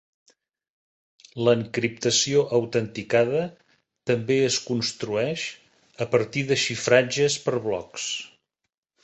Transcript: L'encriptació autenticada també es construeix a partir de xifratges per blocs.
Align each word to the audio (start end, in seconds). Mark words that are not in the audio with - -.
L'encriptació 1.47 2.41
autenticada 2.59 3.43
també 4.13 4.39
es 4.47 4.57
construeix 4.71 5.45
a 6.07 6.09
partir 6.17 6.45
de 6.55 6.59
xifratges 6.65 7.39
per 7.47 7.57
blocs. 7.69 8.11